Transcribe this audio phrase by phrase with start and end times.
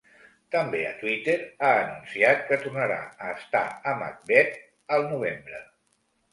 [0.53, 1.35] També a Twitter
[1.67, 3.63] ha anunciat que tornarà a estar
[3.93, 4.61] a Macbeth
[4.99, 5.65] al novembre!